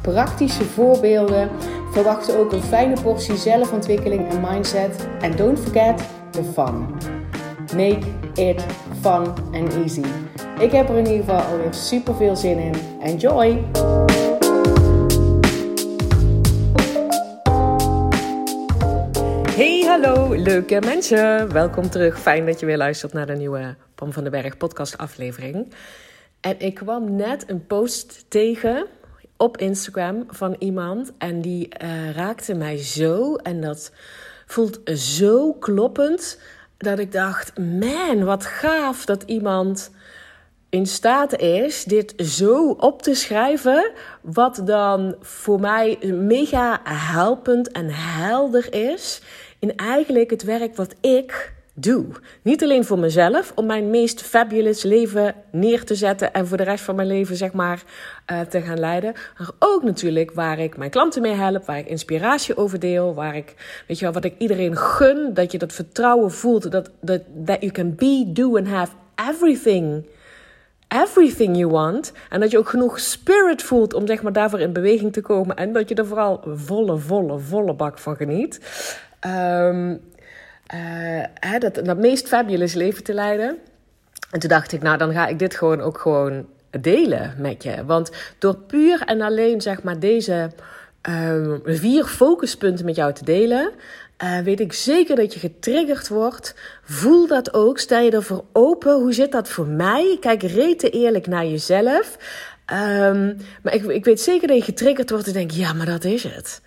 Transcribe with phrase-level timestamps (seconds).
[0.00, 1.50] praktische voorbeelden.
[1.92, 5.08] Verwacht ook een fijne portie zelfontwikkeling en mindset.
[5.20, 6.86] En don't forget the fun.
[7.76, 8.64] Make it
[9.00, 10.04] fun and easy.
[10.58, 12.74] Ik heb er in ieder geval alweer super veel zin in.
[13.00, 13.64] Enjoy!
[19.56, 21.52] Hey, hallo leuke mensen.
[21.52, 22.20] Welkom terug.
[22.20, 25.74] Fijn dat je weer luistert naar de nieuwe Pam van den Berg podcast aflevering.
[26.40, 28.86] En ik kwam net een post tegen
[29.40, 33.92] op Instagram van iemand en die uh, raakte mij zo en dat
[34.46, 36.40] voelt zo kloppend
[36.76, 39.90] dat ik dacht, man, wat gaaf dat iemand
[40.68, 47.88] in staat is dit zo op te schrijven, wat dan voor mij mega helpend en
[47.90, 49.22] helder is
[49.58, 52.06] in eigenlijk het werk wat ik doe.
[52.42, 56.62] Niet alleen voor mezelf, om mijn meest fabulous leven neer te zetten en voor de
[56.62, 57.82] rest van mijn leven, zeg maar,
[58.32, 59.12] uh, te gaan leiden.
[59.38, 63.36] Maar ook natuurlijk waar ik mijn klanten mee help, waar ik inspiratie over deel, waar
[63.36, 63.54] ik,
[63.86, 67.60] weet je wel, wat ik iedereen gun, dat je dat vertrouwen voelt, dat that, that
[67.60, 68.92] you can be, do and have
[69.28, 70.06] everything.
[70.88, 72.12] Everything you want.
[72.28, 75.56] En dat je ook genoeg spirit voelt om zeg maar daarvoor in beweging te komen.
[75.56, 78.60] En dat je er vooral volle, volle, volle bak van geniet.
[79.26, 80.00] Um,
[80.74, 83.58] uh, dat, dat meest fabulous leven te leiden.
[84.30, 86.46] En toen dacht ik, nou dan ga ik dit gewoon ook gewoon
[86.80, 87.84] delen met je.
[87.84, 90.50] Want door puur en alleen zeg maar deze
[91.08, 93.70] uh, vier focuspunten met jou te delen,
[94.24, 96.54] uh, weet ik zeker dat je getriggerd wordt.
[96.82, 97.78] Voel dat ook.
[97.78, 98.94] Stel je ervoor open.
[98.94, 100.16] Hoe zit dat voor mij?
[100.20, 102.16] Kijk rete eerlijk naar jezelf.
[102.72, 106.04] Um, maar ik, ik weet zeker dat je getriggerd wordt en denk, ja, maar dat
[106.04, 106.60] is het.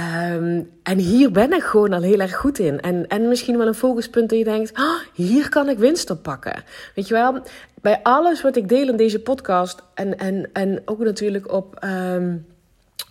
[0.00, 2.80] Um, en hier ben ik gewoon al heel erg goed in.
[2.80, 6.22] En, en misschien wel een focuspunt dat je denkt, oh, hier kan ik winst op
[6.22, 6.62] pakken.
[6.94, 7.42] Weet je wel,
[7.80, 11.84] bij alles wat ik deel in deze podcast en, en, en ook natuurlijk op...
[11.84, 12.46] Um,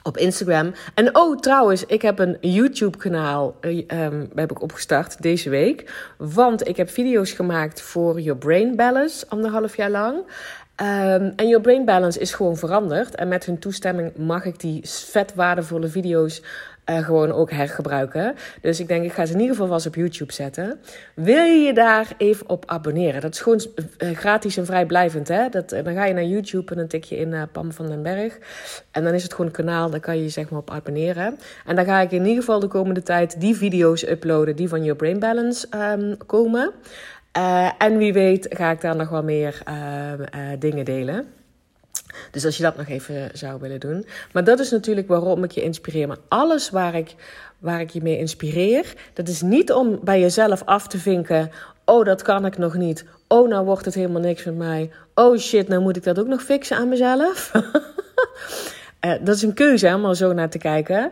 [0.05, 0.73] op Instagram.
[0.93, 6.11] En oh, trouwens, ik heb een YouTube-kanaal um, heb ik opgestart deze week.
[6.17, 10.23] Want ik heb video's gemaakt voor Your Brain Balance, anderhalf jaar lang.
[10.75, 13.15] En Your Brain Balance is gewoon veranderd.
[13.15, 16.41] En met hun toestemming mag ik die vet waardevolle video's
[16.85, 18.35] uh, gewoon ook hergebruiken.
[18.61, 20.79] Dus ik denk, ik ga ze in ieder geval vast op YouTube zetten.
[21.13, 23.21] Wil je je daar even op abonneren?
[23.21, 23.61] Dat is gewoon
[23.97, 25.27] uh, gratis en vrijblijvend.
[25.27, 25.49] Hè?
[25.49, 28.03] Dat, uh, dan ga je naar YouTube en dan tik je in Pam van den
[28.03, 28.37] Berg.
[28.91, 31.37] En dan is het gewoon een kanaal, daar kan je je zeg maar op abonneren.
[31.65, 34.83] En dan ga ik in ieder geval de komende tijd die video's uploaden die van
[34.83, 36.71] Your Brain Balance um, komen.
[37.77, 41.27] en wie weet ga ik daar nog wel meer ehm, dingen delen.
[42.31, 44.05] Dus als je dat nog even zou willen doen.
[44.33, 46.07] Maar dat is natuurlijk waarom ik je inspireer.
[46.07, 47.15] Maar alles waar ik,
[47.59, 51.51] waar ik je mee inspireer, dat is niet om bij jezelf af te vinken.
[51.85, 53.05] Oh, dat kan ik nog niet.
[53.27, 54.91] Oh, nou wordt het helemaal niks met mij.
[55.15, 57.51] Oh shit, nou moet ik dat ook nog fixen aan mezelf.
[57.53, 61.11] uh, dat is een keuze hè, om zo naar te kijken.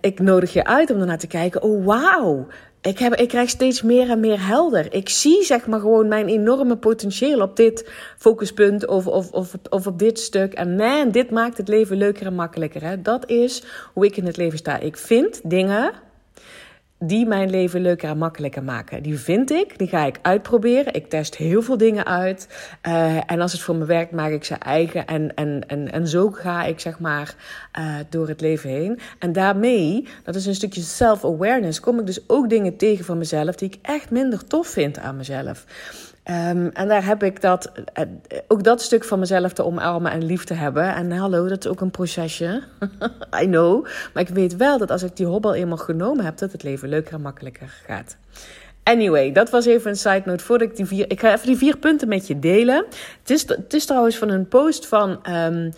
[0.00, 1.62] Ik nodig je uit om ernaar te kijken.
[1.62, 2.46] Oh, wauw
[2.80, 4.94] ik, heb, ik krijg steeds meer en meer helder.
[4.94, 9.86] Ik zie zeg maar gewoon mijn enorme potentieel op dit focuspunt of, of, of, of
[9.86, 10.52] op dit stuk.
[10.52, 12.82] En man, dit maakt het leven leuker en makkelijker.
[12.82, 13.02] Hè?
[13.02, 13.62] Dat is
[13.94, 14.78] hoe ik in het leven sta.
[14.78, 15.92] Ik vind dingen
[16.98, 19.02] die mijn leven leuker en makkelijker maken.
[19.02, 20.94] Die vind ik, die ga ik uitproberen.
[20.94, 22.48] Ik test heel veel dingen uit.
[22.88, 25.06] Uh, en als het voor me werkt, maak ik ze eigen.
[25.06, 27.34] En, en, en, en zo ga ik zeg maar
[27.78, 28.98] uh, door het leven heen.
[29.18, 33.54] En daarmee, dat is een stukje self-awareness, kom ik dus ook dingen tegen van mezelf
[33.54, 35.64] die ik echt minder tof vind aan mezelf.
[36.30, 38.04] Um, en daar heb ik dat, uh,
[38.48, 40.94] ook dat stuk van mezelf te omarmen en lief te hebben.
[40.94, 42.62] En hallo, dat is ook een procesje.
[43.42, 43.84] I know.
[44.14, 46.88] Maar ik weet wel dat als ik die hobbel eenmaal genomen heb, dat het leven
[46.88, 48.16] leuker en makkelijker gaat.
[48.82, 51.10] Anyway, dat was even een side note voordat ik die vier.
[51.10, 52.84] Ik ga even die vier punten met je delen.
[53.20, 55.20] Het is, het is trouwens van een post van.
[55.30, 55.72] Um,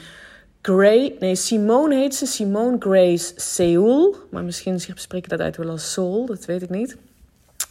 [0.62, 2.26] Gray, nee, Simone heet ze.
[2.26, 4.16] Simone Grace Seoul.
[4.30, 6.96] Maar misschien spreek ik dat uit wel als Soul, dat weet ik niet.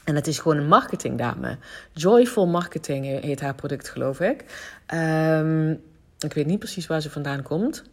[0.10, 1.58] En het is gewoon een marketingdame.
[1.94, 4.46] Joyful Marketing heet haar product, geloof ik.
[4.94, 5.72] Um,
[6.20, 7.84] ik weet niet precies waar ze vandaan komt.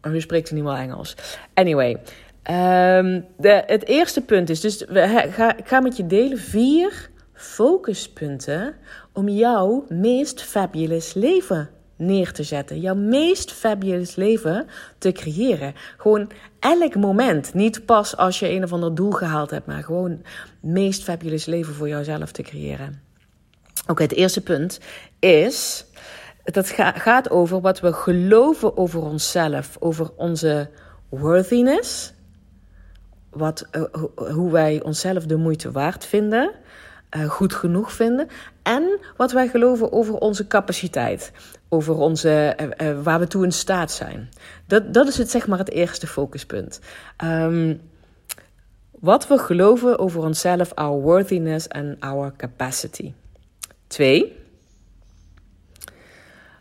[0.00, 1.16] Maar nu spreekt ze niet wel Engels.
[1.54, 4.84] Anyway, um, de, het eerste punt is dus...
[4.84, 8.74] We, ik ga met je delen vier focuspunten...
[9.12, 11.70] om jouw meest fabulous leven
[12.04, 12.80] neer te zetten.
[12.80, 14.66] Jouw meest fabulous leven
[14.98, 15.74] te creëren.
[15.96, 16.30] Gewoon
[16.60, 17.54] elk moment.
[17.54, 20.22] Niet pas als je een of ander doel gehaald hebt, maar gewoon
[20.60, 23.02] meest fabulous leven voor jouzelf te creëren.
[23.86, 24.80] Oké, het eerste punt
[25.18, 25.86] is.
[26.44, 30.70] Dat gaat over wat we geloven over onszelf, over onze
[31.08, 32.12] worthiness.
[33.30, 33.82] Wat, uh,
[34.34, 36.52] hoe wij onszelf de moeite waard vinden.
[37.16, 38.28] Uh, goed genoeg vinden.
[38.62, 41.32] En wat wij geloven over onze capaciteit.
[41.68, 44.28] Over onze, uh, waar we toe in staat zijn.
[44.66, 46.80] Dat, dat is het, zeg maar het eerste focuspunt.
[47.24, 47.80] Um,
[49.04, 53.12] wat we geloven over onszelf, our worthiness en our capacity.
[53.86, 54.36] Twee.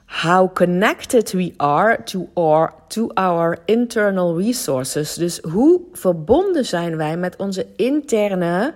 [0.05, 5.13] How connected we are to our, to our internal resources.
[5.13, 8.73] Dus hoe verbonden zijn wij met onze interne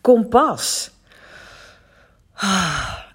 [0.00, 0.90] kompas?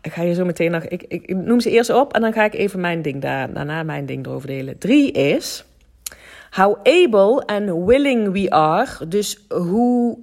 [0.01, 0.83] Ik ga je zo meteen nog.
[0.83, 3.83] Ik, ik, noem ze eerst op en dan ga ik even mijn ding daar, daarna
[3.83, 4.77] mijn ding erover delen.
[4.77, 5.65] Drie is.
[6.49, 9.07] How able and willing we are.
[9.07, 10.17] Dus hoe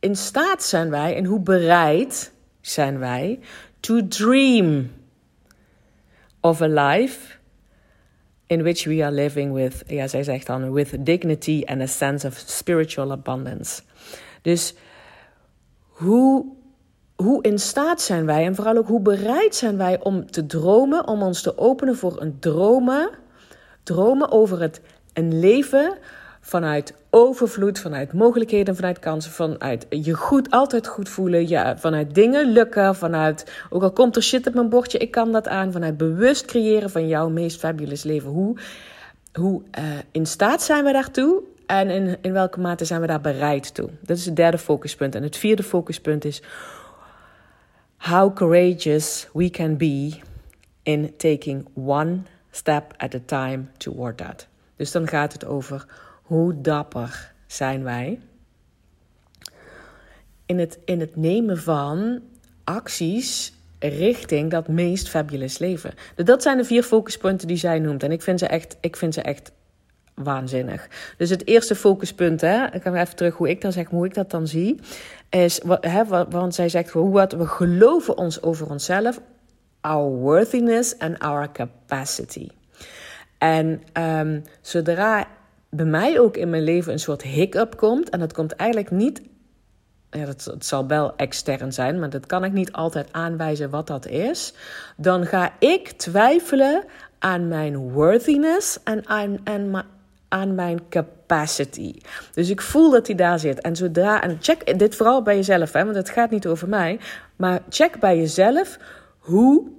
[0.00, 3.38] in staat zijn wij en hoe bereid zijn wij
[3.80, 4.90] to dream
[6.40, 7.36] of a life
[8.46, 12.26] in which we are living with, ja, zij zegt dan, with dignity and a sense
[12.26, 13.82] of spiritual abundance.
[14.42, 14.74] Dus
[15.82, 16.44] hoe
[17.22, 21.06] hoe in staat zijn wij en vooral ook hoe bereid zijn wij om te dromen,
[21.06, 23.10] om ons te openen voor een dromen,
[23.82, 24.80] dromen over het,
[25.12, 25.98] een leven
[26.40, 32.52] vanuit overvloed, vanuit mogelijkheden, vanuit kansen, vanuit je goed, altijd goed voelen, ja, vanuit dingen
[32.52, 35.96] lukken, vanuit, ook al komt er shit op mijn bordje, ik kan dat aan, vanuit
[35.96, 38.30] bewust creëren van jouw meest fabulous leven.
[38.30, 38.56] Hoe,
[39.32, 43.20] hoe uh, in staat zijn we daartoe en in, in welke mate zijn we daar
[43.20, 43.88] bereid toe?
[44.00, 45.14] Dat is het derde focuspunt.
[45.14, 46.42] En het vierde focuspunt is
[48.02, 50.20] how courageous we can be
[50.82, 54.46] in taking one step at a time toward that.
[54.76, 55.86] Dus dan gaat het over
[56.22, 58.18] hoe dapper zijn wij
[60.46, 62.20] in het, in het nemen van
[62.64, 65.94] acties richting dat meest fabulous leven.
[66.14, 68.02] Dus dat zijn de vier focuspunten die zij noemt.
[68.02, 69.52] En ik vind ze echt, ik vind ze echt
[70.14, 70.88] waanzinnig.
[71.16, 74.14] Dus het eerste focuspunt, hè, ik ga even terug hoe ik dat zeg, hoe ik
[74.14, 74.80] dat dan zie,
[75.40, 79.20] is, hè, want zij zegt wat we geloven ons over onszelf,
[79.80, 82.48] our worthiness and our capacity.
[83.38, 85.26] En um, zodra
[85.70, 89.22] bij mij ook in mijn leven een soort hiccup komt, en dat komt eigenlijk niet,
[90.10, 94.06] ja, dat, zal wel extern zijn, maar dat kan ik niet altijd aanwijzen wat dat
[94.06, 94.54] is,
[94.96, 96.84] dan ga ik twijfelen
[97.18, 99.84] aan mijn worthiness en aan, aan,
[100.32, 101.94] aan mijn capacity.
[102.34, 103.60] Dus ik voel dat hij daar zit.
[103.60, 107.00] En zodra, en check dit vooral bij jezelf, hè, want het gaat niet over mij,
[107.36, 108.78] maar check bij jezelf
[109.18, 109.70] hoe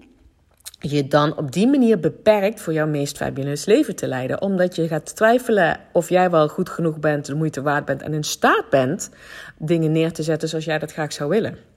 [0.79, 4.41] je dan op die manier beperkt voor jouw meest fabulous leven te leiden.
[4.41, 8.13] Omdat je gaat twijfelen of jij wel goed genoeg bent, de moeite waard bent en
[8.13, 9.09] in staat bent
[9.57, 11.72] dingen neer te zetten zoals jij dat graag zou willen.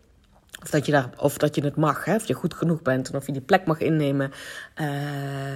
[0.67, 2.15] Of dat je, daar, of dat je het mag, hè?
[2.15, 4.31] of je goed genoeg bent en of je die plek mag innemen
[4.81, 4.87] uh,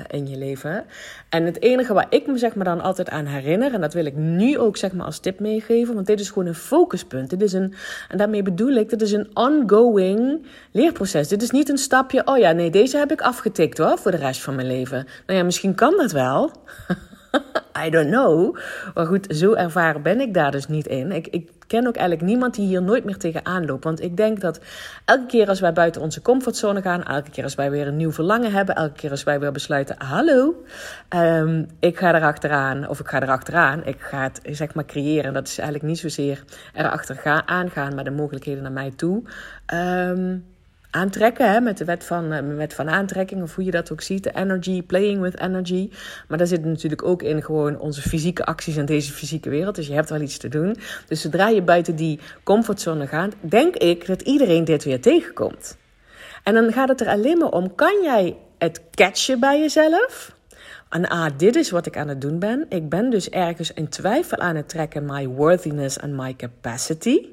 [0.08, 0.84] in je leven.
[1.28, 4.04] En het enige waar ik me zeg maar, dan altijd aan herinner, en dat wil
[4.04, 7.30] ik nu ook zeg maar, als tip meegeven, want dit is gewoon een focuspunt.
[7.30, 7.74] Dit is een,
[8.08, 11.28] en daarmee bedoel ik, dit is een ongoing leerproces.
[11.28, 14.16] Dit is niet een stapje, oh ja, nee, deze heb ik afgetikt hoor, voor de
[14.16, 15.06] rest van mijn leven.
[15.26, 16.50] Nou ja, misschien kan dat wel.
[17.86, 18.56] I don't know.
[18.94, 21.12] Maar goed, zo ervaren ben ik daar dus niet in.
[21.12, 23.84] Ik, ik ken ook eigenlijk niemand die hier nooit meer tegenaan loopt.
[23.84, 24.60] Want ik denk dat
[25.04, 28.12] elke keer als wij buiten onze comfortzone gaan, elke keer als wij weer een nieuw
[28.12, 30.54] verlangen hebben, elke keer als wij weer besluiten: hallo,
[31.16, 35.32] um, ik ga erachteraan, of ik ga erachteraan, ik ga het zeg maar creëren.
[35.32, 39.22] Dat is eigenlijk niet zozeer erachter gaan, aangaan, maar de mogelijkheden naar mij toe.
[39.74, 40.44] Um,
[40.90, 44.00] aantrekken, hè, met de wet van, uh, wet van aantrekking, of hoe je dat ook
[44.00, 45.90] ziet, de energy, playing with energy.
[46.28, 49.74] Maar daar zit natuurlijk ook in gewoon onze fysieke acties in deze fysieke wereld.
[49.74, 50.76] Dus je hebt wel iets te doen.
[51.06, 55.76] Dus zodra je buiten die comfortzone gaat, denk ik dat iedereen dit weer tegenkomt.
[56.42, 60.38] En dan gaat het er alleen maar om, kan jij het catchen bij jezelf?
[60.88, 62.66] En ah, dit is wat ik aan het doen ben.
[62.68, 67.26] Ik ben dus ergens in twijfel aan het trekken, my worthiness and my capacity.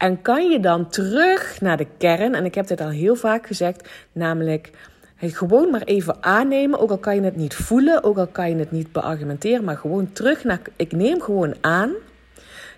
[0.00, 3.46] En kan je dan terug naar de kern, en ik heb dit al heel vaak
[3.46, 4.70] gezegd, namelijk
[5.16, 8.56] gewoon maar even aannemen, ook al kan je het niet voelen, ook al kan je
[8.56, 11.92] het niet beargumenteren, maar gewoon terug naar, ik neem gewoon aan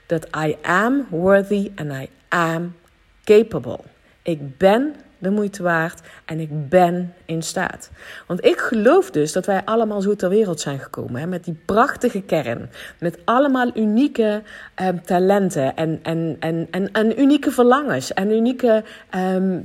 [0.06, 2.74] dat I am worthy and I am
[3.24, 3.80] capable.
[4.22, 7.90] Ik ben de moeite waard en ik ben in staat.
[8.26, 11.20] Want ik geloof dus dat wij allemaal zo ter wereld zijn gekomen.
[11.20, 12.70] Hè, met die prachtige kern.
[12.98, 14.42] Met allemaal unieke
[14.74, 18.12] ehm, talenten en, en, en, en, unieke verlangens.
[18.12, 18.84] En unieke.
[19.16, 19.64] Um,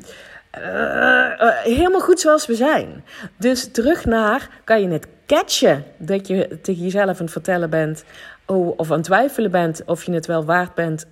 [1.63, 3.03] helemaal goed zoals we zijn.
[3.37, 8.03] Dus terug naar, kan je het catchen dat je tegen jezelf aan het vertellen bent,
[8.45, 11.05] oh, of aan het twijfelen bent of je het wel waard bent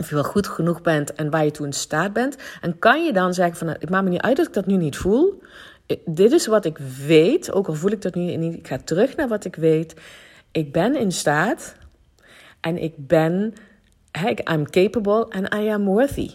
[0.00, 2.36] of je wel goed genoeg bent en waar je toe in staat bent.
[2.60, 4.76] En kan je dan zeggen van, het maakt me niet uit dat ik dat nu
[4.76, 5.42] niet voel.
[6.04, 8.54] Dit is wat ik weet, ook al voel ik dat nu niet.
[8.54, 9.94] Ik ga terug naar wat ik weet.
[10.50, 11.74] Ik ben in staat
[12.60, 13.54] en ik ben,
[14.52, 16.30] I'm capable and I am worthy.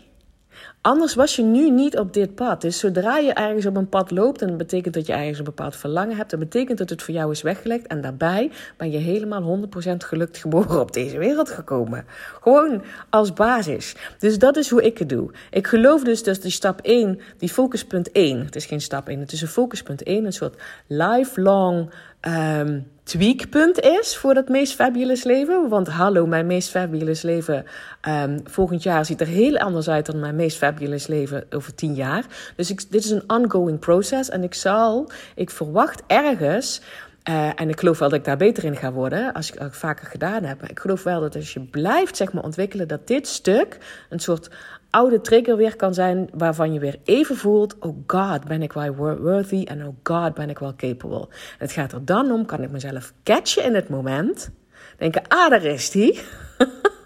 [0.87, 2.61] Anders was je nu niet op dit pad.
[2.61, 5.75] Dus zodra je ergens op een pad loopt, dan betekent dat je ergens een bepaald
[5.75, 6.29] verlangen hebt.
[6.29, 7.87] Dat betekent dat het voor jou is weggelegd.
[7.87, 12.05] En daarbij ben je helemaal 100% gelukt geboren op deze wereld gekomen.
[12.41, 13.95] Gewoon als basis.
[14.19, 15.31] Dus dat is hoe ik het doe.
[15.51, 19.19] Ik geloof dus dat die stap 1, die focuspunt 1, het is geen stap 1,
[19.19, 21.89] het is een focuspunt 1, een soort lifelong
[22.21, 25.69] um, tweakpunt is voor dat meest fabulous leven.
[25.69, 27.65] Want hallo, mijn meest fabulous leven
[28.07, 31.93] um, volgend jaar ziet er heel anders uit dan mijn meest fabulous leven over tien
[31.93, 32.25] jaar.
[32.55, 36.81] Dus ik, dit is een ongoing process en ik zal, ik verwacht ergens.
[37.29, 39.77] Uh, en ik geloof wel dat ik daar beter in ga worden als ik het
[39.77, 40.63] vaker gedaan heb.
[40.63, 43.77] Ik geloof wel dat als je blijft zeg maar, ontwikkelen, dat dit stuk
[44.09, 44.49] een soort
[44.89, 48.95] oude trigger weer kan zijn waarvan je weer even voelt: oh God, ben ik wel
[48.95, 51.27] worthy en oh God, ben ik wel capable.
[51.57, 54.49] Het gaat er dan om: kan ik mezelf catchen in het moment?
[54.97, 56.19] Denken: ah, daar is die.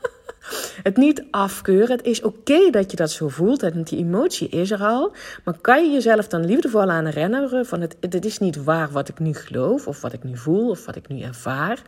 [0.84, 1.98] het niet afkeuren.
[1.98, 3.64] Het is oké dat je dat zo voelt.
[3.64, 5.14] En die emotie is er al.
[5.44, 9.10] Maar kan je jezelf dan liefdevol aan herinneren van het, het is niet waar wat
[9.10, 9.88] ik nu geloof.
[9.88, 10.70] Of wat ik nu voel.
[10.70, 11.82] Of wat ik nu ervaar.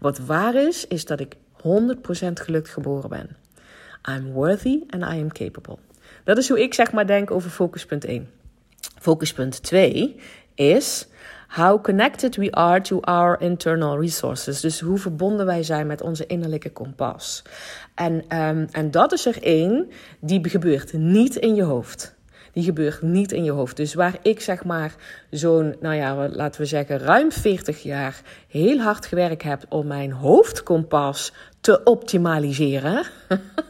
[0.00, 1.38] Wat waar is, is dat ik 100%
[2.32, 3.36] gelukt geboren ben.
[4.08, 5.76] I'm worthy and I am capable.
[6.24, 8.28] Dat is hoe ik zeg maar denk over focuspunt 1.
[9.00, 10.16] Focuspunt 2
[10.54, 11.08] is
[11.48, 14.60] how connected we are to our internal resources.
[14.60, 17.42] Dus hoe verbonden wij zijn met onze innerlijke kompas.
[17.94, 22.14] En, um, en dat is er één die gebeurt niet in je hoofd.
[22.52, 23.76] Die gebeurt niet in je hoofd.
[23.76, 24.94] Dus waar ik zeg maar
[25.30, 30.12] zo'n, nou ja, laten we zeggen, ruim 40 jaar heel hard gewerkt heb om mijn
[30.12, 33.06] hoofdkompas te optimaliseren.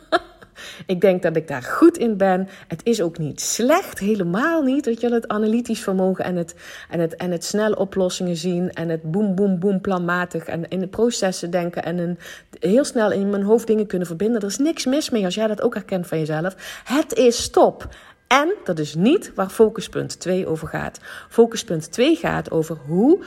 [0.87, 2.49] Ik denk dat ik daar goed in ben.
[2.69, 4.85] Het is ook niet slecht, helemaal niet.
[4.85, 6.55] Weet je, het analytisch vermogen en het,
[6.91, 10.81] en het, en het snel oplossingen zien en het boem, boem, boem planmatig en in
[10.81, 12.19] de processen denken en een,
[12.61, 14.41] heel snel in mijn hoofd dingen kunnen verbinden.
[14.41, 16.83] Er is niks mis mee als jij dat ook herkent van jezelf.
[16.85, 17.89] Het is stop.
[18.27, 21.01] En dat is niet waar focuspunt 2 over gaat.
[21.29, 23.25] Focuspunt 2 gaat over hoe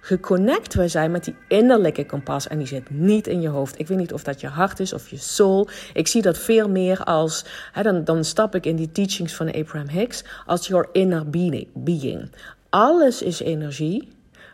[0.00, 2.48] geconnect we zijn met die innerlijke kompas.
[2.48, 3.78] En die zit niet in je hoofd.
[3.78, 5.68] Ik weet niet of dat je hart is of je soul.
[5.92, 9.52] Ik zie dat veel meer als, hè, dan, dan stap ik in die teachings van
[9.52, 11.30] Abraham Hicks, als your inner
[11.74, 12.30] being.
[12.68, 14.08] Alles is energie.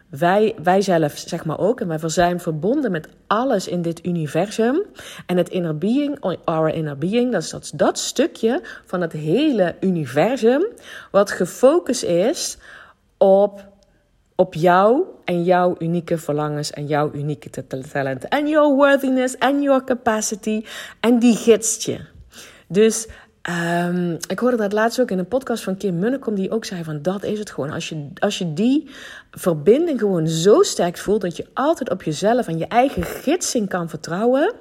[0.09, 4.83] Wij, wij zelf, zeg maar ook, en wij zijn verbonden met alles in dit universum.
[5.27, 9.75] En het inner being, our inner being, dat is dat, dat stukje van het hele
[9.81, 10.67] universum,
[11.11, 12.59] wat gefocust is
[13.17, 13.75] op
[14.37, 17.51] op jou en jouw unieke verlangens en jouw unieke
[17.91, 18.29] talenten.
[18.29, 20.65] En your worthiness en your capacity.
[21.01, 22.01] En die gidst je.
[22.69, 23.09] Dus
[23.83, 26.85] um, ik hoorde dat laatst ook in een podcast van Kim Munnekom, die ook zei
[26.85, 27.71] van dat is het gewoon.
[27.71, 28.91] Als je, als je die
[29.31, 33.89] verbinding gewoon zo sterk voelt, dat je altijd op jezelf en je eigen gidsing kan
[33.89, 34.55] vertrouwen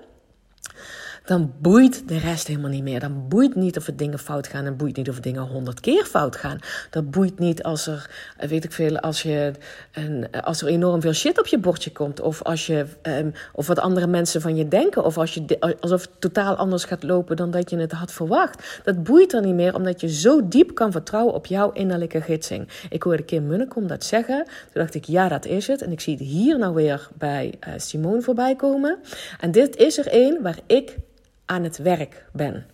[1.26, 3.00] dan boeit de rest helemaal niet meer.
[3.00, 4.64] Dan boeit niet of er dingen fout gaan.
[4.64, 6.60] Dan boeit niet of dingen honderd keer fout gaan.
[6.90, 9.52] Dat boeit niet als er, eh, weet ik veel, als, je
[9.92, 12.22] een, eh, als er enorm veel shit op je bordje komt.
[12.22, 15.04] Of, als je, um, of wat andere mensen van je denken.
[15.04, 18.82] Of als je, alsof het totaal anders gaat lopen dan dat je het had verwacht.
[18.84, 22.68] Dat boeit dan niet meer, omdat je zo diep kan vertrouwen op jouw innerlijke gidsing.
[22.90, 24.44] Ik hoorde Kim Munnekom dat zeggen.
[24.46, 25.82] Toen dacht ik, ja, dat is het.
[25.82, 28.98] En ik zie het hier nou weer bij uh, Simone voorbij komen.
[29.40, 30.98] En dit is er één waar ik
[31.46, 32.66] aan het werk ben.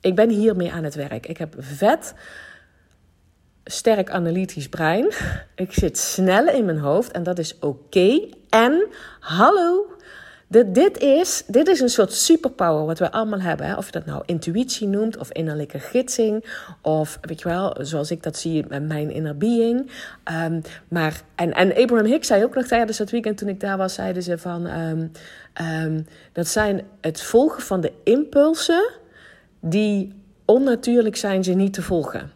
[0.00, 1.26] Ik ben hiermee aan het werk.
[1.26, 2.14] Ik heb vet
[3.64, 5.12] sterk analytisch brein.
[5.54, 8.28] Ik zit snel in mijn hoofd en dat is oké.
[8.48, 8.86] En
[9.20, 9.86] hallo,
[10.50, 13.66] dit, is, dit is een soort superpower wat we allemaal hebben.
[13.66, 13.74] Hè?
[13.74, 16.44] Of je dat nou intuïtie noemt, of innerlijke gidsing,
[16.82, 19.90] of weet je wel, zoals ik dat zie met mijn inner being.
[20.44, 23.76] Um, maar, en, en Abraham Hicks zei ook nog tijdens dat weekend toen ik daar
[23.76, 25.12] was, zeiden ze van, um,
[25.82, 28.90] um, dat zijn het volgen van de impulsen
[29.60, 30.12] die
[30.44, 32.30] onnatuurlijk zijn ze niet te volgen.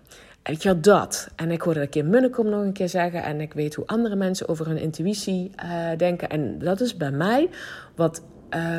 [0.44, 1.28] Weet je dat?
[1.36, 3.22] En ik hoorde dat keer Munnekom nog een keer zeggen.
[3.22, 6.28] En ik weet hoe andere mensen over hun intuïtie uh, denken.
[6.28, 7.48] En dat is bij mij
[7.94, 8.22] wat.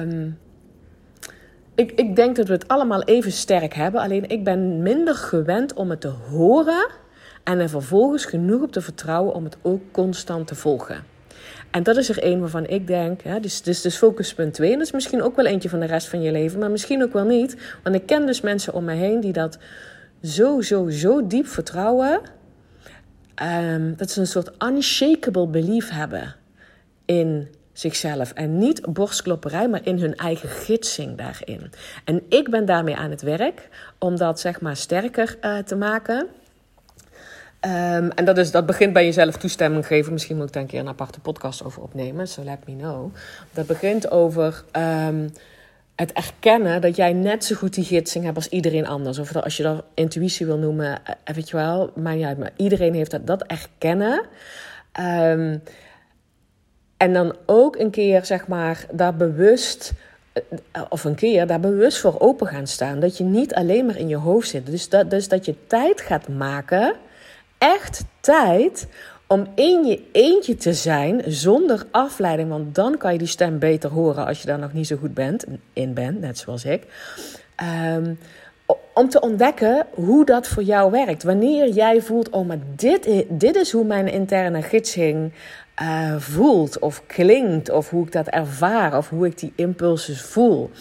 [0.01, 0.37] Um,
[1.75, 4.01] ik, ik denk dat we het allemaal even sterk hebben.
[4.01, 6.89] Alleen ik ben minder gewend om het te horen.
[7.43, 11.03] En er vervolgens genoeg op te vertrouwen om het ook constant te volgen.
[11.71, 14.71] En dat is er één waarvan ik denk, hè, dus, dus, dus focuspunt 2.
[14.71, 17.03] En dat is misschien ook wel eentje van de rest van je leven, maar misschien
[17.03, 17.77] ook wel niet.
[17.83, 19.57] Want ik ken dus mensen om me heen die dat
[20.23, 22.21] zo, zo, zo diep vertrouwen.
[23.35, 26.35] Ehm, dat ze een soort unshakable belief hebben
[27.05, 28.31] in zichzelf.
[28.31, 31.71] En niet borstklopperij, maar in hun eigen gidsing daarin.
[32.03, 33.69] En ik ben daarmee aan het werk
[33.99, 36.27] om dat zeg maar sterker uh, te maken.
[37.65, 40.13] Um, en dat, is, dat begint bij jezelf toestemming geven.
[40.13, 42.27] Misschien moet ik daar een keer een aparte podcast over opnemen.
[42.27, 43.13] So let me know.
[43.53, 45.29] Dat begint over um,
[45.95, 49.19] het erkennen dat jij net zo goed die gidsing hebt als iedereen anders.
[49.19, 51.91] Of als je dat intuïtie wil noemen, eh, weet je wel.
[51.95, 54.25] Maar ja, maar iedereen heeft dat, dat erkennen.
[54.99, 55.61] Um,
[56.97, 59.93] en dan ook een keer, zeg maar, daar bewust,
[60.33, 62.99] eh, of een keer daar bewust voor open gaan staan.
[62.99, 64.65] Dat je niet alleen maar in je hoofd zit.
[64.65, 66.95] Dus dat, dus dat je tijd gaat maken,
[67.57, 68.87] echt tijd,
[69.27, 72.49] om in je eentje te zijn zonder afleiding.
[72.49, 75.13] Want dan kan je die stem beter horen als je daar nog niet zo goed
[75.13, 76.83] bent, in bent, net zoals ik.
[77.95, 78.17] Um,
[78.93, 81.23] om te ontdekken hoe dat voor jou werkt.
[81.23, 85.31] Wanneer jij voelt, oh, maar dit, dit is hoe mijn interne gidsing
[85.81, 90.71] uh, voelt of klinkt, of hoe ik dat ervaar, of hoe ik die impulsen voel.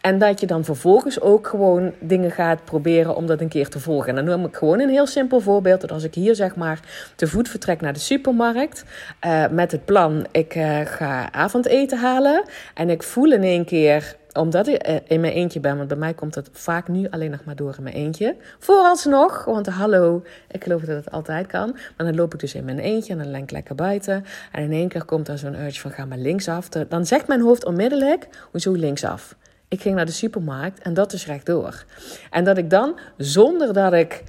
[0.00, 3.80] En dat je dan vervolgens ook gewoon dingen gaat proberen om dat een keer te
[3.80, 4.08] volgen.
[4.08, 5.80] En dan noem ik gewoon een heel simpel voorbeeld.
[5.80, 6.80] Dat als ik hier zeg maar
[7.16, 8.84] te voet vertrek naar de supermarkt.
[9.26, 12.42] Uh, met het plan, ik uh, ga avondeten halen.
[12.74, 15.96] En ik voel in één keer omdat ik eh, in mijn eentje ben, want bij
[15.96, 18.36] mij komt het vaak nu alleen nog maar door in mijn eentje.
[18.58, 21.72] Vooralsnog, want hallo, ik geloof dat het altijd kan.
[21.96, 24.24] Maar dan loop ik dus in mijn eentje en dan lenk ik lekker buiten.
[24.52, 26.68] En in één keer komt er zo'n urge van ga maar linksaf.
[26.68, 29.36] Dan zegt mijn hoofd onmiddellijk, hoezo linksaf?
[29.68, 31.84] Ik ging naar de supermarkt en dat is rechtdoor.
[32.30, 34.22] En dat ik dan, zonder dat ik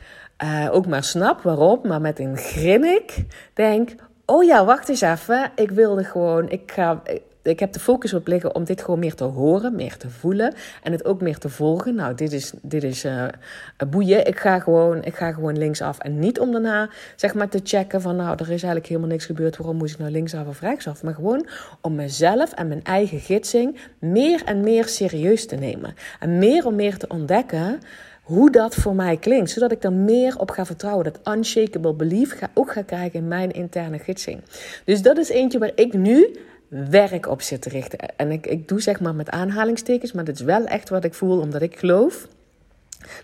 [0.44, 3.90] uh, ook maar snap waarom, maar met een grinnik denk...
[4.26, 5.52] Oh ja, wacht eens even.
[5.56, 7.02] Ik wilde gewoon, ik ga,
[7.42, 10.54] ik heb de focus op liggen om dit gewoon meer te horen, meer te voelen
[10.84, 11.96] en het ook meer te volgen.
[11.96, 13.26] Nou, dit is, dit is uh,
[13.90, 14.28] boeien.
[14.28, 16.00] Ik ga, gewoon, ik ga gewoon linksaf.
[16.00, 19.26] En niet om daarna zeg maar te checken van nou, er is eigenlijk helemaal niks
[19.26, 19.58] gebeurd.
[19.58, 21.04] Waarom moest ik nou linksaf of rechtsaf?
[21.04, 21.48] Maar gewoon
[21.82, 25.94] om mezelf en mijn eigen gidsing meer en meer serieus te nemen.
[26.20, 27.80] En meer en meer te ontdekken
[28.24, 29.50] hoe dat voor mij klinkt.
[29.50, 31.04] Zodat ik er meer op ga vertrouwen.
[31.04, 34.42] Dat unshakable belief ga, ook ga krijgen in mijn interne gidsing.
[34.86, 36.38] Dus dat is eentje waar ik nu
[36.70, 38.00] werk op zit te richten.
[38.00, 41.14] En ik, ik doe zeg maar met aanhalingstekens, maar dit is wel echt wat ik
[41.14, 42.28] voel, omdat ik geloof.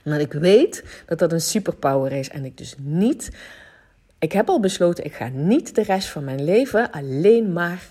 [0.04, 2.30] Omdat ik weet dat dat een superpower is.
[2.30, 3.32] En ik dus niet.
[4.20, 7.84] Ik heb al besloten, ik ga niet de rest van mijn leven alleen maar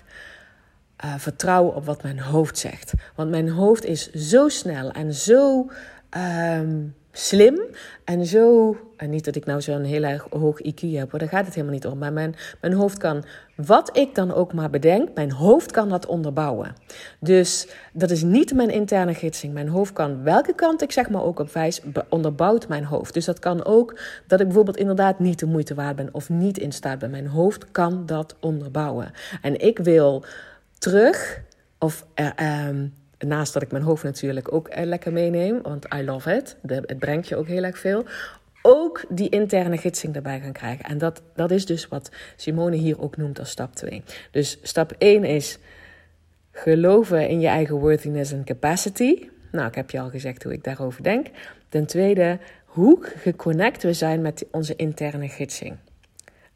[1.05, 2.93] uh, vertrouwen op wat mijn hoofd zegt.
[3.15, 5.71] Want mijn hoofd is zo snel en zo.
[6.17, 7.61] Um, slim
[8.03, 8.77] en zo.
[8.97, 11.75] En niet dat ik nou zo'n heel erg hoog IQ heb, daar gaat het helemaal
[11.75, 11.97] niet om.
[11.97, 13.23] Maar mijn, mijn hoofd kan,
[13.55, 16.75] wat ik dan ook maar bedenk, mijn hoofd kan dat onderbouwen.
[17.19, 19.53] Dus dat is niet mijn interne gidsing.
[19.53, 23.13] Mijn hoofd kan, welke kant ik zeg maar ook op wijs, onderbouwt mijn hoofd.
[23.13, 26.57] Dus dat kan ook dat ik bijvoorbeeld inderdaad niet de moeite waard ben of niet
[26.57, 27.09] in staat ben.
[27.11, 29.11] Mijn hoofd kan dat onderbouwen.
[29.41, 30.23] En ik wil
[30.77, 31.41] terug,
[31.79, 32.05] of.
[32.15, 32.69] Uh,
[33.19, 36.55] Naast dat ik mijn hoofd natuurlijk ook eh, lekker meeneem, want I love it.
[36.67, 38.05] het brengt je ook heel erg veel.
[38.61, 40.85] Ook die interne gidsing erbij gaan krijgen.
[40.85, 44.03] En dat, dat is dus wat Simone hier ook noemt als stap 2.
[44.31, 45.57] Dus stap 1 is
[46.51, 49.29] geloven in je eigen worthiness en capacity.
[49.51, 51.27] Nou, ik heb je al gezegd hoe ik daarover denk.
[51.69, 55.77] Ten tweede, hoe geconnect we zijn met onze interne gidsing.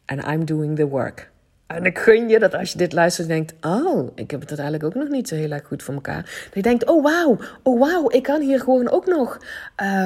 [0.06, 1.32] And I'm doing the work.
[1.75, 3.53] En ik gun je dat als je dit luistert en denkt...
[3.65, 6.21] oh, ik heb het eigenlijk ook nog niet zo heel erg goed voor elkaar.
[6.23, 9.38] Dat je denkt, oh wauw, oh wauw, ik kan hier gewoon ook nog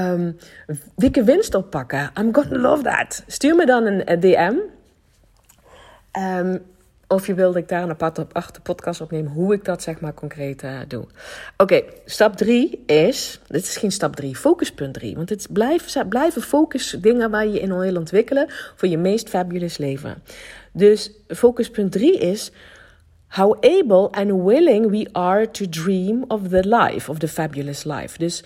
[0.10, 0.38] um,
[0.96, 2.12] dikke winst oppakken.
[2.20, 3.24] I'm gonna love that.
[3.28, 4.38] Stuur me dan een, DM.
[4.38, 4.62] Um,
[6.12, 6.58] ehm,
[7.14, 8.28] of je wilde ik daar een aparte,
[8.64, 11.06] podcast opnemen hoe ik dat zeg maar concreet uh, doe.
[11.58, 15.16] Oké, stap 3 is, dit is geen stap 3, focuspunt 3.
[15.16, 15.48] Want het
[16.10, 20.24] blijven focus dingen waar je in wil ontwikkelen voor je meest fabulous leven.
[20.72, 22.52] Dus focuspunt 3 is
[23.28, 28.18] how able and willing we are to dream of the life, of the fabulous life.
[28.18, 28.44] Dus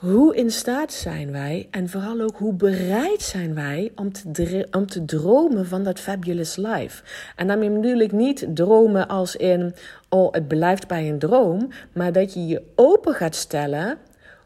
[0.00, 4.86] hoe in staat zijn wij en vooral ook hoe bereid zijn wij om te, om
[4.86, 7.02] te dromen van dat fabulous life.
[7.36, 9.74] En daarmee bedoel ik niet dromen als in,
[10.08, 13.98] oh het blijft bij een droom, maar dat je je open gaat stellen.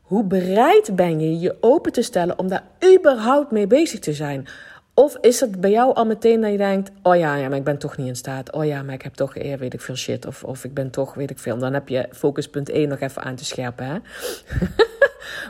[0.03, 2.65] Hoe bereid ben je je open te stellen om daar
[2.95, 4.47] überhaupt mee bezig te zijn?
[4.95, 7.65] Of is het bij jou al meteen dat je denkt: oh ja, ja, maar ik
[7.65, 8.53] ben toch niet in staat.
[8.53, 10.27] Oh ja, maar ik heb toch eer, weet ik veel shit.
[10.27, 11.59] Of, of ik ben toch, weet ik veel.
[11.59, 13.87] Dan heb je focuspunt 1 nog even aan te scherpen.
[13.87, 13.99] Hè?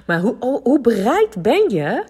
[0.06, 2.04] maar hoe, hoe bereid ben je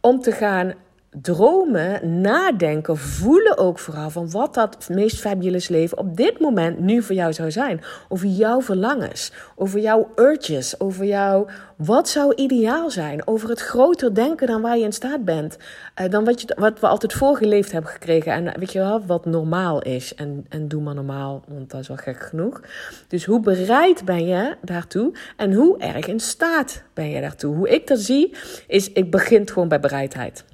[0.00, 0.74] om te gaan
[1.10, 7.02] dromen, nadenken, voelen ook vooral van wat dat meest fabulous leven op dit moment nu
[7.02, 7.80] voor jou zou zijn.
[8.08, 11.46] Over jouw verlangens, over jouw urges, over jouw
[11.76, 15.56] wat zou ideaal zijn, over het groter denken dan waar je in staat bent,
[16.00, 19.26] uh, dan wat, je, wat we altijd voorgeleefd hebben gekregen en weet je wel, wat
[19.26, 20.14] normaal is.
[20.14, 22.60] En, en doe maar normaal, want dat is wel gek genoeg.
[23.08, 27.56] Dus hoe bereid ben je daartoe en hoe erg in staat ben je daartoe?
[27.56, 28.34] Hoe ik dat zie,
[28.66, 30.44] is ik begin gewoon bij bereidheid.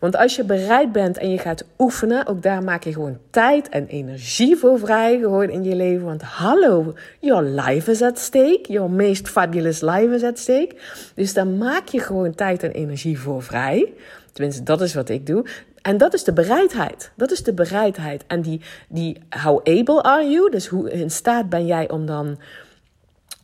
[0.00, 3.68] Want als je bereid bent en je gaat oefenen, ook daar maak je gewoon tijd
[3.68, 5.18] en energie voor vrij.
[5.18, 6.04] Gewoon in je leven.
[6.04, 8.60] Want hallo, your life is at stake.
[8.62, 10.76] Your meest fabulous life is at stake.
[11.14, 13.92] Dus daar maak je gewoon tijd en energie voor vrij.
[14.32, 15.44] Tenminste, dat is wat ik doe.
[15.82, 17.10] En dat is de bereidheid.
[17.16, 18.24] Dat is de bereidheid.
[18.26, 20.50] En die, die how able are you?
[20.50, 22.38] Dus hoe in staat ben jij om dan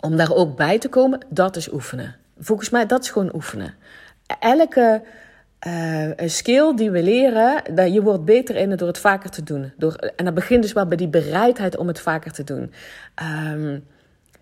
[0.01, 1.21] om daar ook bij te komen?
[1.29, 2.17] Dat is oefenen.
[2.39, 3.75] Volgens mij, dat is gewoon oefenen.
[4.41, 5.03] Elke
[5.67, 9.31] uh, een skill die we leren, dat je wordt beter in het door het vaker
[9.31, 9.73] te doen.
[9.77, 12.73] Door, en dat begint dus wel bij die bereidheid om het vaker te doen.
[13.53, 13.85] Um,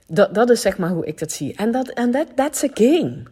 [0.07, 1.57] dat, dat is zeg maar hoe ik dat zie.
[1.57, 3.23] En dat, that, that's a game.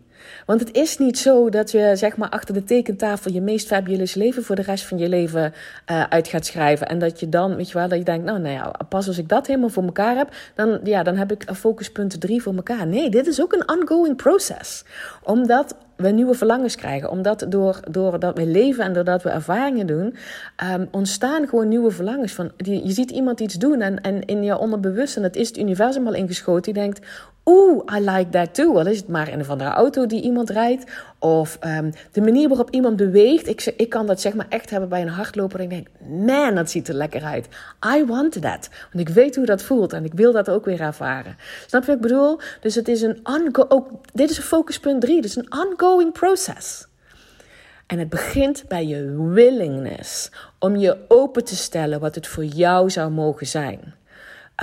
[0.46, 4.14] Want het is niet zo dat je zeg maar achter de tekentafel je meest fabulous
[4.14, 5.52] leven voor de rest van je leven
[5.90, 6.88] uh, uit gaat schrijven.
[6.88, 9.18] En dat je dan, weet je wel, dat je denkt, nou, nou ja, pas als
[9.18, 12.86] ik dat helemaal voor elkaar heb, dan, ja, dan heb ik focuspunt drie voor elkaar.
[12.86, 14.84] Nee, dit is ook een ongoing process.
[15.22, 17.10] Omdat we nieuwe verlangens krijgen.
[17.10, 20.14] Omdat door, doordat we leven en doordat we ervaringen doen,
[20.72, 22.32] um, ontstaan gewoon nieuwe verlangens.
[22.32, 25.48] Van, je, je ziet iemand iets doen en, en in je onderbewust, en het is
[25.48, 27.06] het universum al ingeschoten, die denkt,
[27.44, 28.78] Oeh, I like that too.
[28.78, 30.84] Al is het maar in een of andere auto die iemand rijdt.
[31.18, 33.48] Of um, de manier waarop iemand beweegt.
[33.48, 35.58] Ik, ik kan dat zeg maar echt hebben bij een hardloper.
[35.58, 35.86] En ik denk,
[36.26, 37.48] man, dat ziet er lekker uit.
[37.96, 38.68] I want that.
[38.92, 39.92] Want ik weet hoe dat voelt.
[39.92, 41.36] En ik wil dat ook weer ervaren.
[41.66, 42.38] Snap je wat ik bedoel?
[42.60, 43.84] Dus het is een ongoing...
[44.12, 45.14] Dit is een focuspunt 3.
[45.14, 46.86] Dit is een ongoing process.
[47.86, 50.30] En het begint bij je willingness.
[50.58, 53.94] Om je open te stellen wat het voor jou zou mogen zijn.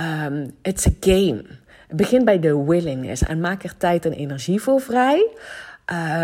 [0.00, 1.44] Um, it's a game.
[1.92, 5.28] Begin bij de willingness en maak er tijd en energie voor vrij.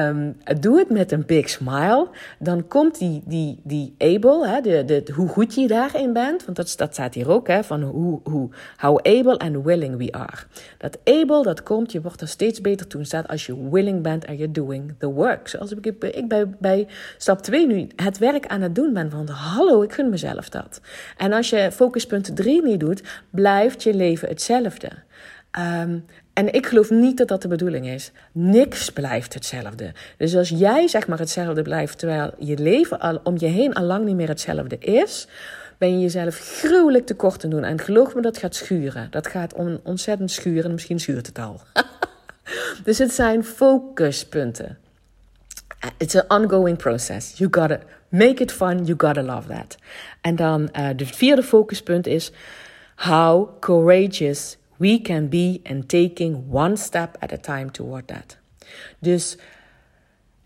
[0.08, 2.08] Um, doe het met een big smile.
[2.38, 6.44] Dan komt die, die, die able, hè, de, de, hoe goed je daarin bent.
[6.44, 10.12] Want dat, dat staat hier ook, hè, van hoe, hoe, how able and willing we
[10.12, 10.36] are.
[10.78, 14.24] Dat able, dat komt, je wordt er steeds beter toe staat als je willing bent
[14.24, 15.48] en you're doing the work.
[15.48, 16.86] Zoals ik, ik bij, bij
[17.18, 20.80] stap 2 nu het werk aan het doen ben van hallo, ik gun mezelf dat.
[21.16, 24.88] En als je focuspunt 3 niet doet, blijft je leven hetzelfde.
[25.58, 28.10] Um, en ik geloof niet dat dat de bedoeling is.
[28.32, 29.92] Niks blijft hetzelfde.
[30.16, 33.84] Dus als jij zeg maar hetzelfde blijft, terwijl je leven al om je heen al
[33.84, 35.28] lang niet meer hetzelfde is,
[35.78, 37.64] ben je jezelf gruwelijk tekort te doen.
[37.64, 39.10] En geloof me, dat gaat schuren.
[39.10, 40.72] Dat gaat on ontzettend schuren.
[40.72, 41.60] Misschien schuurt het al.
[42.84, 44.78] dus het zijn focuspunten.
[45.96, 47.38] It's an ongoing process.
[47.38, 48.84] You gotta make it fun.
[48.84, 49.76] You gotta love that.
[50.20, 52.32] En dan uh, de vierde focuspunt is
[52.96, 58.36] how courageous we can be and taking one step at a time toward that.
[58.98, 59.38] Dus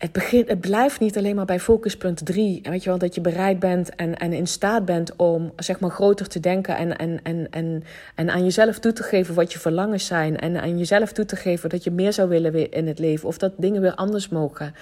[0.01, 2.59] het, begint, het blijft niet alleen maar bij focuspunt 3.
[2.63, 5.89] Weet je wel, dat je bereid bent en, en in staat bent om zeg maar
[5.89, 7.83] groter te denken en, en, en, en,
[8.15, 10.39] en aan jezelf toe te geven wat je verlangens zijn.
[10.39, 13.37] En aan jezelf toe te geven dat je meer zou willen in het leven of
[13.37, 14.73] dat dingen weer anders mogen.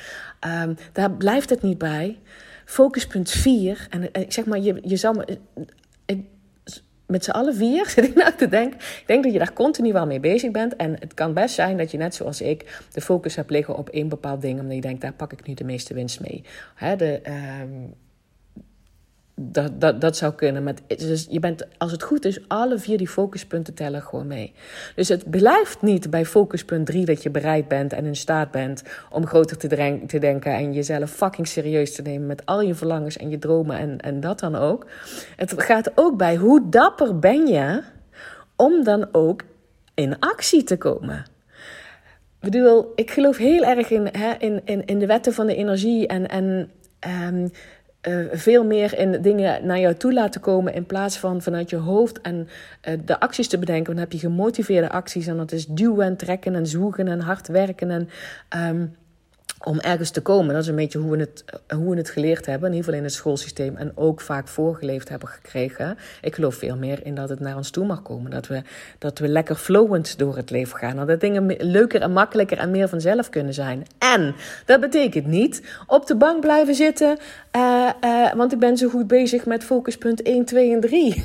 [0.63, 2.17] Um, daar blijft het niet bij.
[2.65, 5.23] Focuspunt 4, en ik zeg maar, je, je zal
[7.09, 8.79] met z'n allen vier zit ik nou te denken.
[8.79, 10.75] Ik denk dat je daar continu wel mee bezig bent.
[10.75, 13.89] En het kan best zijn dat je net zoals ik de focus hebt liggen op
[13.89, 14.59] één bepaald ding.
[14.59, 16.43] Omdat je denkt, daar pak ik nu de meeste winst mee.
[16.75, 17.21] Hè, de,
[17.61, 17.93] um,
[19.41, 20.63] dat, dat, dat zou kunnen.
[20.63, 24.53] Maar dus je bent, als het goed is, alle vier die focuspunten tellen gewoon mee.
[24.95, 28.83] Dus het blijft niet bij focuspunt 3 dat je bereid bent en in staat bent
[29.09, 29.67] om groter te,
[30.19, 33.99] denken en jezelf fucking serieus te nemen met al je verlangens en je dromen en,
[33.99, 34.85] en dat dan ook.
[35.35, 37.81] Het gaat ook bij hoe dapper ben je
[38.55, 39.43] om dan ook
[39.93, 41.25] in actie te komen.
[42.41, 45.55] Ik bedoel, ik geloof heel erg in, hè, in, in, in de wetten van de
[45.55, 46.71] energie en, en
[47.07, 47.51] um,
[48.07, 51.75] uh, veel meer in dingen naar jou toe laten komen in plaats van vanuit je
[51.75, 52.47] hoofd en
[52.87, 53.93] uh, de acties te bedenken.
[53.93, 57.91] Dan heb je gemotiveerde acties en dat is duwen, trekken en zwoegen en hard werken
[57.91, 58.09] en
[58.69, 58.95] um,
[59.63, 60.53] om ergens te komen.
[60.53, 61.43] Dat is een beetje hoe we, het,
[61.75, 65.09] hoe we het geleerd hebben, in ieder geval in het schoolsysteem, en ook vaak voorgeleefd
[65.09, 65.97] hebben gekregen.
[66.21, 68.31] Ik geloof veel meer in dat het naar ons toe mag komen.
[68.31, 68.61] Dat we,
[68.97, 71.07] dat we lekker flowend door het leven gaan.
[71.07, 73.85] dat dingen leuker en makkelijker en meer vanzelf kunnen zijn.
[73.97, 77.17] En dat betekent niet op de bank blijven zitten,
[77.55, 81.23] uh, uh, want ik ben zo goed bezig met focuspunt 1, 2 en 3.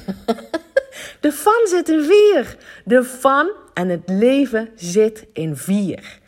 [1.21, 2.57] de fun zit in 4.
[2.85, 6.23] De fun en het leven zit in 4.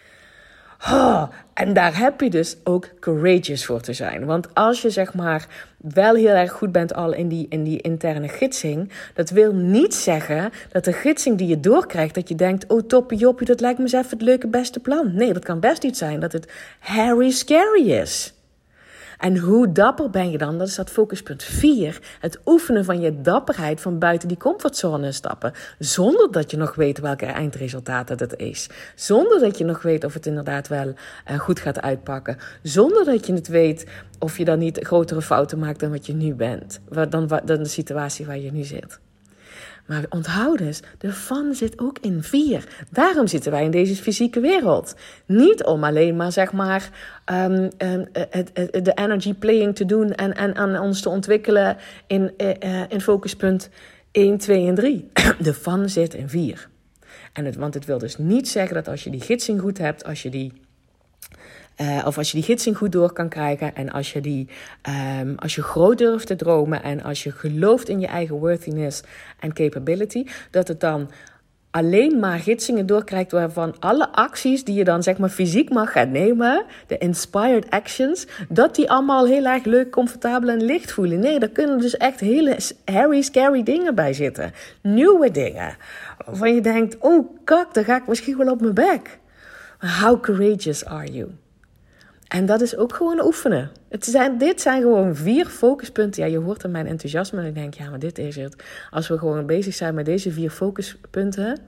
[0.85, 1.23] Oh,
[1.55, 4.25] en daar heb je dus ook courageous voor te zijn.
[4.25, 7.81] Want als je zeg maar wel heel erg goed bent al in die, in die
[7.81, 12.67] interne gidsing, dat wil niet zeggen dat de gidsing die je doorkrijgt, dat je denkt,
[12.67, 15.15] oh toppie joppie, dat lijkt me eens even het leuke beste plan.
[15.15, 18.36] Nee, dat kan best niet zijn dat het Harry scary is.
[19.19, 20.59] En hoe dapper ben je dan?
[20.59, 22.01] Dat is dat focuspunt 4.
[22.21, 25.53] Het oefenen van je dapperheid van buiten die comfortzone stappen.
[25.79, 28.69] Zonder dat je nog weet welke eindresultaat het is.
[28.95, 30.95] Zonder dat je nog weet of het inderdaad wel
[31.31, 32.39] uh, goed gaat uitpakken.
[32.63, 33.87] Zonder dat je het weet
[34.19, 36.81] of je dan niet grotere fouten maakt dan wat je nu bent.
[37.09, 39.01] Dan, dan de situatie waar je nu zit.
[39.87, 42.65] Maar onthoud dus, de fun zit ook in vier.
[42.91, 44.95] Daarom zitten wij in deze fysieke wereld.
[45.27, 46.91] Niet om alleen maar, zeg maar,
[47.33, 48.09] um, um,
[48.83, 53.69] de energy playing te doen en, en aan ons te ontwikkelen in, uh, in focuspunt
[54.11, 55.11] 1, 2 en 3.
[55.39, 56.69] De fun zit in vier.
[57.33, 60.05] En het, want het wil dus niet zeggen dat als je die gidsing goed hebt,
[60.05, 60.53] als je die
[61.81, 64.49] uh, of als je die gidsing goed door kan krijgen en als je, die,
[65.21, 69.03] um, als je groot durft te dromen en als je gelooft in je eigen worthiness
[69.41, 71.11] en capability, dat het dan
[71.71, 76.11] alleen maar gidsingen doorkrijgt waarvan alle acties die je dan zeg maar fysiek mag gaan
[76.11, 81.19] nemen, de inspired actions, dat die allemaal heel erg leuk, comfortabel en licht voelen.
[81.19, 84.53] Nee, daar kunnen dus echt hele hairy, scary dingen bij zitten.
[84.83, 85.77] Nieuwe dingen.
[86.27, 89.19] Waarvan je denkt, oh kak, dan ga ik misschien wel op mijn bek.
[90.01, 91.29] How courageous are you?
[92.29, 93.71] En dat is ook gewoon oefenen.
[93.89, 96.23] Het zijn, dit zijn gewoon vier focuspunten.
[96.23, 98.63] Ja, je hoort aan mijn enthousiasme en ik denk, ja, maar dit is het.
[98.91, 101.59] Als we gewoon bezig zijn met deze vier focuspunten.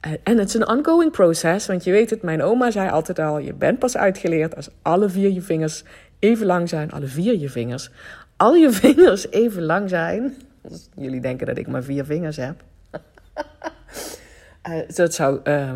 [0.00, 3.18] Eh, en het is een ongoing proces, want je weet het, mijn oma zei altijd
[3.18, 5.84] al: je bent pas uitgeleerd als alle vier je vingers
[6.18, 6.90] even lang zijn.
[6.90, 7.90] Alle vier je vingers.
[8.36, 10.36] Al je vingers even lang zijn.
[10.62, 12.62] Dus jullie denken dat ik maar vier vingers heb.
[14.68, 15.40] uh, dat zou.
[15.44, 15.72] Uh,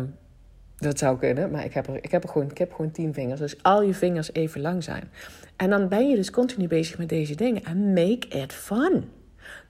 [0.83, 3.13] dat zou kunnen, maar ik heb, er, ik, heb er gewoon, ik heb gewoon tien
[3.13, 3.39] vingers.
[3.39, 5.11] Dus al je vingers even lang zijn.
[5.55, 7.63] En dan ben je dus continu bezig met deze dingen.
[7.63, 9.03] En make it fun.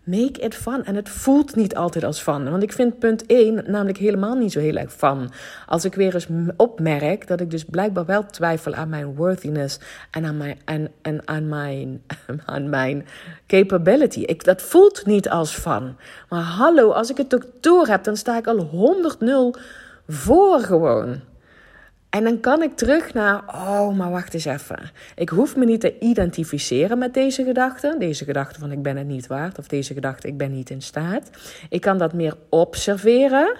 [0.03, 0.85] Make it fun.
[0.85, 2.49] En het voelt niet altijd als fun.
[2.49, 5.29] Want ik vind punt 1 namelijk helemaal niet zo heel erg fun.
[5.67, 9.79] Als ik weer eens opmerk dat ik dus blijkbaar wel twijfel aan mijn worthiness
[10.11, 12.03] en aan mijn, en, en aan mijn,
[12.45, 13.05] aan mijn
[13.47, 14.19] capability.
[14.19, 15.95] Ik, dat voelt niet als fun.
[16.29, 19.55] Maar hallo, als ik het ook door heb, dan sta ik al 100 0
[20.07, 21.21] voor gewoon.
[22.09, 24.91] En dan kan ik terug naar, oh, maar wacht eens even.
[25.15, 27.95] Ik hoef me niet te identificeren met deze gedachte.
[27.99, 29.57] Deze gedachte van ik ben het niet waard.
[29.57, 31.29] Of deze gedachte ik ben niet in staat.
[31.69, 33.57] Ik kan dat meer observeren.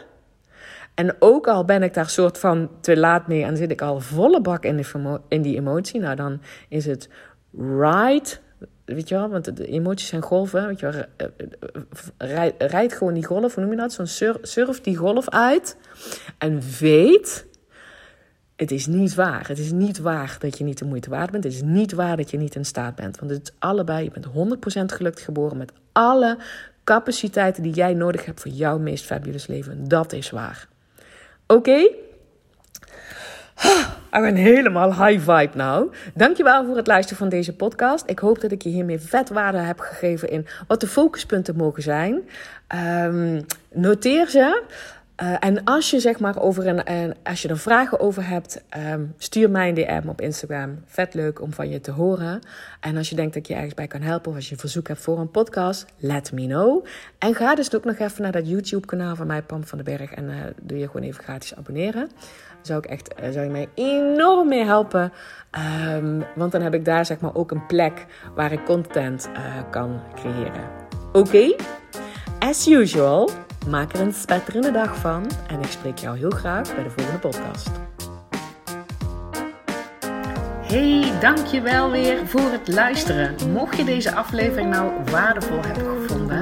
[0.94, 4.00] En ook al ben ik daar soort van te laat mee en zit ik al
[4.00, 6.00] volle bak in, de, in die emotie.
[6.00, 7.10] Nou, dan is het
[7.58, 8.42] right
[8.86, 10.68] weet je wel, want de emoties zijn golven.
[10.68, 11.82] Weet je wel, eh, eh,
[12.18, 13.94] rijd, rijd gewoon die golf, hoe noem je dat?
[13.94, 15.78] Zo'n surf, die golf uit.
[16.38, 17.46] En weet,
[18.56, 19.48] het is niet waar.
[19.48, 21.44] Het is niet waar dat je niet de moeite waard bent.
[21.44, 23.20] Het is niet waar dat je niet in staat bent.
[23.20, 26.38] Want het is allebei, je bent 100% gelukkig geboren met alle
[26.84, 29.88] capaciteiten die jij nodig hebt voor jouw meest fabulous leven.
[29.88, 30.68] Dat is waar.
[31.48, 31.90] Oké?
[34.14, 35.92] Ik ben helemaal high vibe nou.
[36.14, 38.04] Dankjewel voor het luisteren van deze podcast.
[38.10, 41.84] Ik hoop dat ik je hiermee vet waarde heb gegeven in wat de focuspunten mogen
[41.84, 42.22] zijn.
[43.06, 44.64] Um, noteer ze.
[45.24, 48.64] Uh, en als je zeg maar over een, en als je er vragen over hebt,
[48.78, 50.84] um, stuur mij een DM op Instagram.
[50.86, 52.40] Vet leuk om van je te horen.
[52.80, 54.60] En als je denkt dat ik je ergens bij kan helpen of als je een
[54.60, 56.86] verzoek hebt voor een podcast, let me know.
[57.18, 59.98] En ga dus ook nog even naar dat YouTube kanaal van mij, Pam van den
[59.98, 60.12] Berg.
[60.12, 62.10] En uh, doe je gewoon even gratis abonneren
[62.68, 65.14] zou, ik echt, eh, zou mij enorm mee helpen.
[65.96, 69.40] Um, want dan heb ik daar zeg maar ook een plek waar ik content uh,
[69.70, 70.64] kan creëren.
[71.12, 71.56] Oké?
[72.40, 73.30] As usual,
[73.70, 75.32] maak er een spetterende dag van.
[75.48, 77.70] En ik spreek jou heel graag bij de volgende podcast.
[80.74, 83.36] Hey, dankjewel weer voor het luisteren.
[83.52, 86.42] Mocht je deze aflevering nou waardevol hebben gevonden,